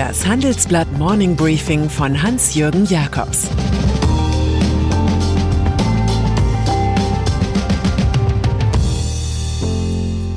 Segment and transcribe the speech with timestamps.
[0.00, 3.50] Das Handelsblatt Morning Briefing von Hans-Jürgen Jakobs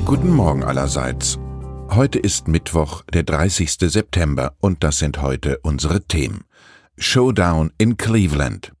[0.04, 1.38] Guten Morgen allerseits.
[1.88, 3.70] Heute ist Mittwoch, der 30.
[3.90, 6.44] September, und das sind heute unsere Themen.
[6.98, 8.72] Showdown in Cleveland,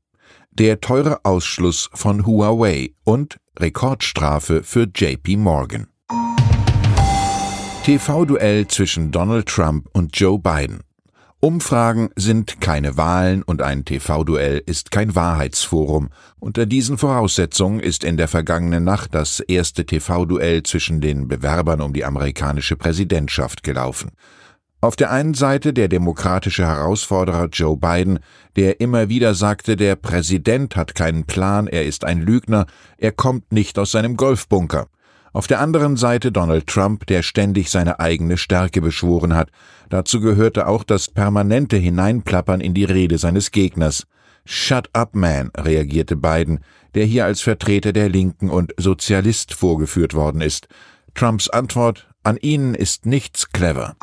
[0.50, 5.86] der teure Ausschluss von Huawei und Rekordstrafe für JP Morgan.
[7.84, 10.80] TV-Duell zwischen Donald Trump und Joe Biden.
[11.40, 16.08] Umfragen sind keine Wahlen und ein TV-Duell ist kein Wahrheitsforum.
[16.40, 21.92] Unter diesen Voraussetzungen ist in der vergangenen Nacht das erste TV-Duell zwischen den Bewerbern um
[21.92, 24.12] die amerikanische Präsidentschaft gelaufen.
[24.80, 28.18] Auf der einen Seite der demokratische Herausforderer Joe Biden,
[28.56, 32.64] der immer wieder sagte, der Präsident hat keinen Plan, er ist ein Lügner,
[32.96, 34.86] er kommt nicht aus seinem Golfbunker.
[35.34, 39.50] Auf der anderen Seite Donald Trump, der ständig seine eigene Stärke beschworen hat.
[39.88, 44.04] Dazu gehörte auch das permanente Hineinplappern in die Rede seines Gegners.
[44.44, 46.60] Shut up, man, reagierte Biden,
[46.94, 50.68] der hier als Vertreter der Linken und Sozialist vorgeführt worden ist.
[51.14, 53.96] Trumps Antwort, an Ihnen ist nichts clever.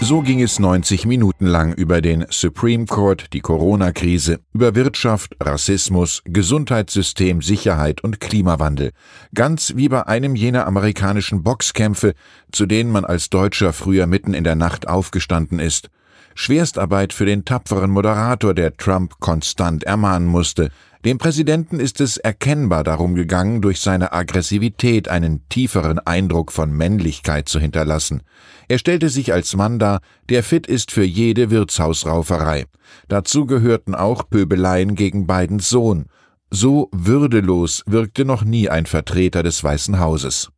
[0.00, 6.22] So ging es 90 Minuten lang über den Supreme Court, die Corona-Krise, über Wirtschaft, Rassismus,
[6.24, 8.92] Gesundheitssystem, Sicherheit und Klimawandel.
[9.34, 12.14] Ganz wie bei einem jener amerikanischen Boxkämpfe,
[12.52, 15.90] zu denen man als Deutscher früher mitten in der Nacht aufgestanden ist.
[16.36, 20.70] Schwerstarbeit für den tapferen Moderator, der Trump konstant ermahnen musste.
[21.04, 27.48] Dem Präsidenten ist es erkennbar darum gegangen, durch seine Aggressivität einen tieferen Eindruck von Männlichkeit
[27.48, 28.22] zu hinterlassen.
[28.68, 32.66] Er stellte sich als Mann dar, der fit ist für jede Wirtshausrauferei.
[33.08, 36.06] Dazu gehörten auch Pöbeleien gegen Bidens Sohn.
[36.50, 40.50] So würdelos wirkte noch nie ein Vertreter des Weißen Hauses.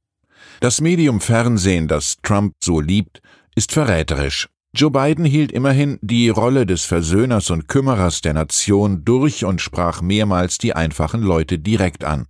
[0.60, 3.20] Das Medium Fernsehen, das Trump so liebt,
[3.54, 4.48] ist verräterisch.
[4.72, 10.00] Joe Biden hielt immerhin die Rolle des Versöhners und Kümmerers der Nation durch und sprach
[10.00, 12.26] mehrmals die einfachen Leute direkt an.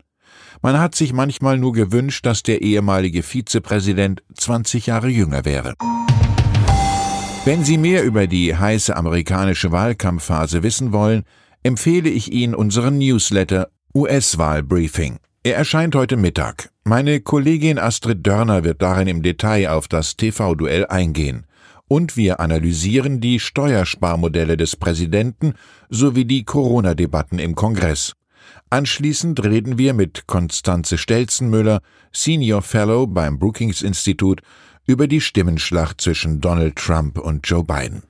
[0.62, 5.74] Man hat sich manchmal nur gewünscht, dass der ehemalige Vizepräsident 20 Jahre jünger wäre.
[7.46, 11.22] Wenn Sie mehr über die heiße amerikanische Wahlkampfphase wissen wollen,
[11.62, 15.18] empfehle ich Ihnen unseren Newsletter US-Wahlbriefing.
[15.42, 16.70] Er erscheint heute Mittag.
[16.84, 21.46] Meine Kollegin Astrid Dörner wird darin im Detail auf das TV-Duell eingehen
[21.88, 25.54] und wir analysieren die Steuersparmodelle des Präsidenten
[25.88, 28.12] sowie die Corona-Debatten im Kongress.
[28.72, 31.80] Anschließend reden wir mit Konstanze Stelzenmüller,
[32.12, 34.42] Senior Fellow beim Brookings Institut,
[34.86, 38.04] über die Stimmenschlacht zwischen Donald Trump und Joe Biden.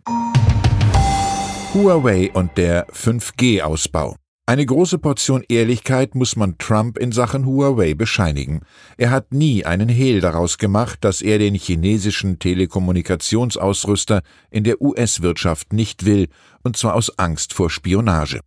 [1.73, 4.17] Huawei und der 5G-Ausbau.
[4.47, 8.63] Eine große Portion Ehrlichkeit muss man Trump in Sachen Huawei bescheinigen.
[8.97, 15.73] Er hat nie einen Hehl daraus gemacht, dass er den chinesischen Telekommunikationsausrüster in der US-Wirtschaft
[15.73, 16.29] nicht will,
[16.65, 18.41] und zwar aus Angst vor Spionage.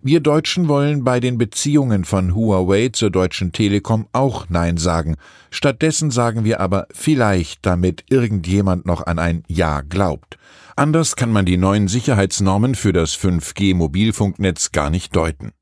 [0.00, 5.16] Wir Deutschen wollen bei den Beziehungen von Huawei zur Deutschen Telekom auch Nein sagen.
[5.50, 10.38] Stattdessen sagen wir aber vielleicht, damit irgendjemand noch an ein Ja glaubt.
[10.80, 15.52] Anders kann man die neuen Sicherheitsnormen für das 5G-Mobilfunknetz gar nicht deuten.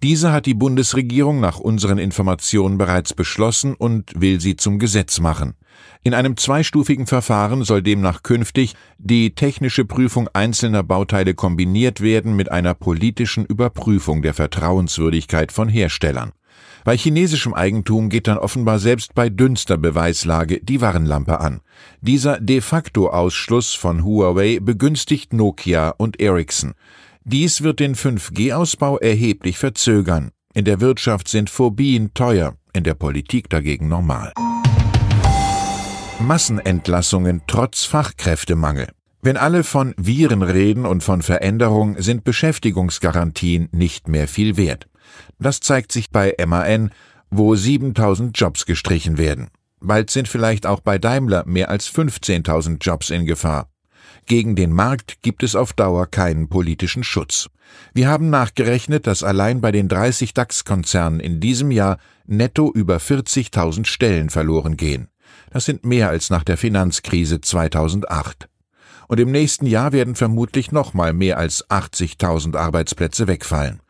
[0.00, 5.54] Diese hat die Bundesregierung nach unseren Informationen bereits beschlossen und will sie zum Gesetz machen.
[6.04, 12.52] In einem zweistufigen Verfahren soll demnach künftig die technische Prüfung einzelner Bauteile kombiniert werden mit
[12.52, 16.30] einer politischen Überprüfung der Vertrauenswürdigkeit von Herstellern.
[16.84, 21.60] Bei chinesischem Eigentum geht dann offenbar selbst bei dünnster Beweislage die Warnlampe an.
[22.00, 26.72] Dieser de facto Ausschluss von Huawei begünstigt Nokia und Ericsson.
[27.24, 30.30] Dies wird den 5G-Ausbau erheblich verzögern.
[30.54, 34.32] In der Wirtschaft sind Phobien teuer, in der Politik dagegen normal.
[36.18, 38.88] Massenentlassungen trotz Fachkräftemangel.
[39.22, 44.89] Wenn alle von Viren reden und von Veränderung, sind Beschäftigungsgarantien nicht mehr viel wert.
[45.38, 46.90] Das zeigt sich bei MAN,
[47.30, 49.48] wo 7000 Jobs gestrichen werden.
[49.80, 53.70] Bald sind vielleicht auch bei Daimler mehr als 15.000 Jobs in Gefahr.
[54.26, 57.48] Gegen den Markt gibt es auf Dauer keinen politischen Schutz.
[57.94, 63.86] Wir haben nachgerechnet, dass allein bei den 30 DAX-Konzernen in diesem Jahr netto über 40.000
[63.86, 65.08] Stellen verloren gehen.
[65.50, 68.48] Das sind mehr als nach der Finanzkrise 2008.
[69.08, 73.80] Und im nächsten Jahr werden vermutlich nochmal mehr als 80.000 Arbeitsplätze wegfallen.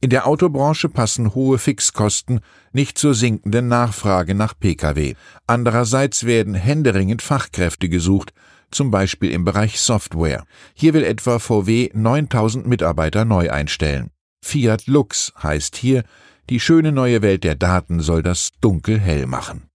[0.00, 2.40] In der Autobranche passen hohe Fixkosten
[2.72, 5.14] nicht zur sinkenden Nachfrage nach Pkw.
[5.48, 8.32] Andererseits werden händeringend Fachkräfte gesucht,
[8.70, 10.44] zum Beispiel im Bereich Software.
[10.74, 14.10] Hier will etwa VW 9000 Mitarbeiter neu einstellen.
[14.40, 16.04] Fiat Lux heißt hier,
[16.48, 19.68] die schöne neue Welt der Daten soll das dunkel hell machen.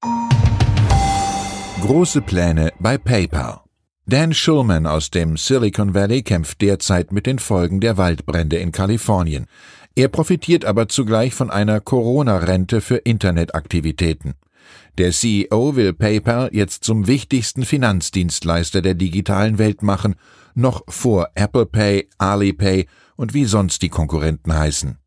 [1.81, 3.59] Große Pläne bei PayPal.
[4.05, 9.47] Dan Schulman aus dem Silicon Valley kämpft derzeit mit den Folgen der Waldbrände in Kalifornien.
[9.95, 14.33] Er profitiert aber zugleich von einer Corona-Rente für Internetaktivitäten.
[14.97, 20.15] Der CEO will PayPal jetzt zum wichtigsten Finanzdienstleister der digitalen Welt machen,
[20.55, 24.97] noch vor Apple Pay, Alipay und wie sonst die Konkurrenten heißen.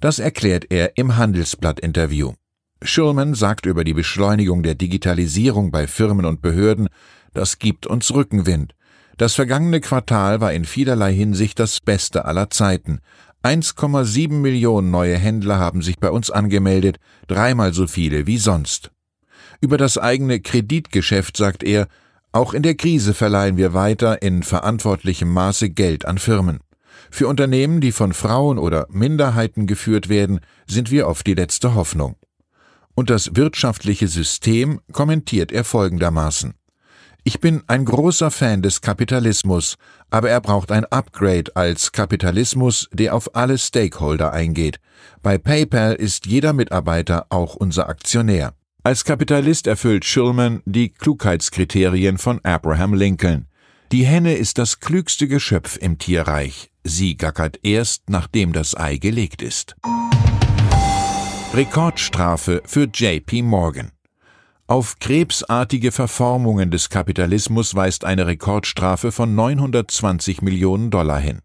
[0.00, 2.34] Das erklärt er im Handelsblatt-Interview.
[2.82, 6.88] Schulman sagt über die Beschleunigung der Digitalisierung bei Firmen und Behörden,
[7.34, 8.74] das gibt uns Rückenwind.
[9.16, 13.00] Das vergangene Quartal war in vielerlei Hinsicht das beste aller Zeiten.
[13.44, 16.98] 1,7 Millionen neue Händler haben sich bei uns angemeldet,
[17.28, 18.90] dreimal so viele wie sonst.
[19.60, 21.86] Über das eigene Kreditgeschäft sagt er,
[22.32, 26.58] auch in der Krise verleihen wir weiter in verantwortlichem Maße Geld an Firmen.
[27.10, 32.16] Für Unternehmen, die von Frauen oder Minderheiten geführt werden, sind wir oft die letzte Hoffnung.
[32.94, 36.54] Und das wirtschaftliche System kommentiert er folgendermaßen.
[37.28, 39.76] Ich bin ein großer Fan des Kapitalismus,
[40.08, 44.80] aber er braucht ein Upgrade als Kapitalismus, der auf alle Stakeholder eingeht.
[45.22, 48.54] Bei PayPal ist jeder Mitarbeiter auch unser Aktionär.
[48.82, 53.48] Als Kapitalist erfüllt Schulman die Klugheitskriterien von Abraham Lincoln.
[53.92, 56.70] Die Henne ist das klügste Geschöpf im Tierreich.
[56.82, 59.76] Sie gackert erst, nachdem das Ei gelegt ist.
[61.52, 63.90] Rekordstrafe für JP Morgan.
[64.70, 71.38] Auf krebsartige Verformungen des Kapitalismus weist eine Rekordstrafe von 920 Millionen Dollar hin.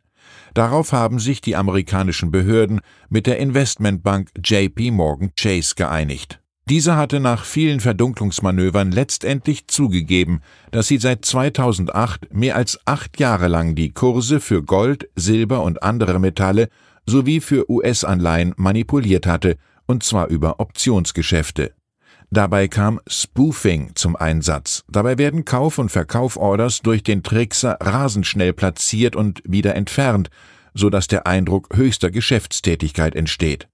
[0.53, 6.41] Darauf haben sich die amerikanischen Behörden mit der Investmentbank JP Morgan Chase geeinigt.
[6.67, 10.41] Diese hatte nach vielen Verdunklungsmanövern letztendlich zugegeben,
[10.71, 15.81] dass sie seit 2008 mehr als acht Jahre lang die Kurse für Gold, Silber und
[15.81, 16.67] andere Metalle
[17.05, 19.55] sowie für US-Anleihen manipuliert hatte,
[19.85, 21.71] und zwar über Optionsgeschäfte.
[22.33, 24.83] Dabei kam Spoofing zum Einsatz.
[24.89, 30.31] Dabei werden Kauf- und Verkauforders durch den Trickser rasend schnell platziert und wieder entfernt,
[30.73, 33.67] so dass der Eindruck höchster Geschäftstätigkeit entsteht.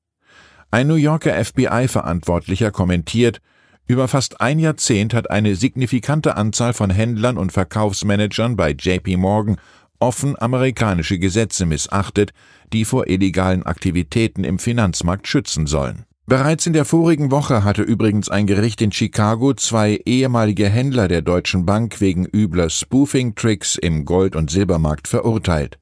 [0.72, 3.40] Ein New Yorker FBI-Verantwortlicher kommentiert,
[3.88, 9.56] über fast ein Jahrzehnt hat eine signifikante Anzahl von Händlern und Verkaufsmanagern bei JP Morgan
[10.02, 12.32] offen amerikanische Gesetze missachtet,
[12.74, 16.04] die vor illegalen Aktivitäten im Finanzmarkt schützen sollen.
[16.30, 21.24] Bereits in der vorigen Woche hatte übrigens ein Gericht in Chicago zwei ehemalige Händler der
[21.24, 25.80] Deutschen Bank wegen übler Spoofing-Tricks im Gold- und Silbermarkt verurteilt.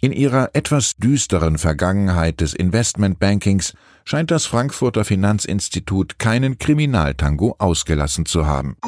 [0.00, 3.74] In ihrer etwas düsteren Vergangenheit des Investmentbankings
[4.06, 8.78] scheint das Frankfurter Finanzinstitut keinen Kriminaltango ausgelassen zu haben.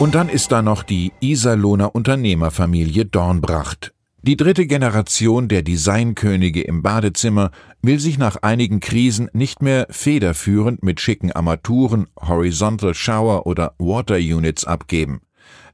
[0.00, 6.82] Und dann ist da noch die Iserlohner Unternehmerfamilie Dornbracht, die dritte Generation der Designkönige im
[6.82, 7.50] Badezimmer
[7.82, 14.16] will sich nach einigen Krisen nicht mehr federführend mit schicken Armaturen, Horizontal Shower oder Water
[14.16, 15.22] Units abgeben.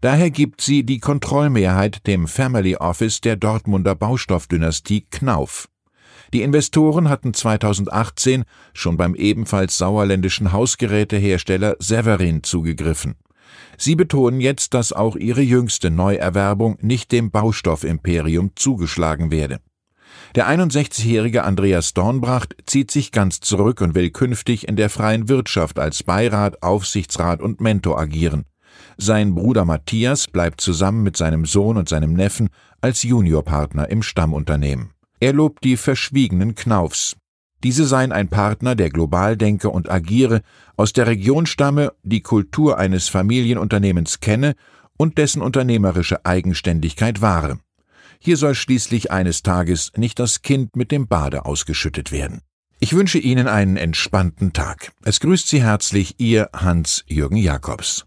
[0.00, 5.68] Daher gibt sie die Kontrollmehrheit dem Family Office der Dortmunder Baustoffdynastie Knauf.
[6.32, 13.14] Die Investoren hatten 2018 schon beim ebenfalls sauerländischen Hausgerätehersteller Severin zugegriffen.
[13.78, 19.60] Sie betonen jetzt, dass auch ihre jüngste Neuerwerbung nicht dem Baustoffimperium zugeschlagen werde.
[20.34, 25.78] Der 61-jährige Andreas Dornbracht zieht sich ganz zurück und will künftig in der freien Wirtschaft
[25.78, 28.44] als Beirat, Aufsichtsrat und Mentor agieren.
[28.96, 32.48] Sein Bruder Matthias bleibt zusammen mit seinem Sohn und seinem Neffen
[32.81, 34.91] als Juniorpartner im Stammunternehmen.
[35.20, 37.17] Er lobt die verschwiegenen Knaufs,
[37.65, 40.43] diese seien ein Partner, der global denke und agiere,
[40.77, 44.55] aus der Region stamme, die Kultur eines Familienunternehmens kenne
[44.96, 47.58] und dessen unternehmerische Eigenständigkeit wahre.
[48.20, 52.41] Hier soll schließlich eines Tages nicht das Kind mit dem Bade ausgeschüttet werden.
[52.81, 54.93] Ich wünsche Ihnen einen entspannten Tag.
[55.05, 58.06] Es grüßt Sie herzlich Ihr Hans-Jürgen Jakobs.